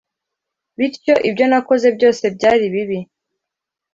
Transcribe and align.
bityo 0.77 1.13
ibyo 1.29 1.45
nakoze 1.49 1.87
byose 1.97 2.23
byari 2.35 2.65
bibi 2.73 2.99